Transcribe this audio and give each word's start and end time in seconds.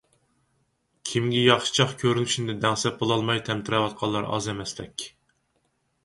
كىمگە 1.09 1.41
ياخشىچاق 1.47 1.91
كۆرۈنۈشنى 2.03 2.55
دەڭسەپ 2.63 2.97
بولالماي 3.01 3.41
تەمتىرەۋاتقانلار 3.49 4.27
ئاز 4.39 4.49
ئەمەستەك. 4.55 5.05